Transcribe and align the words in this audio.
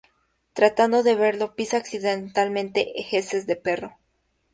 Tratando 0.53 1.03
de 1.03 1.13
verlo, 1.13 1.53
pisa 1.55 1.77
accidentalmente 1.77 2.91
heces 3.15 3.45
de 3.45 3.55
perro. 3.55 3.99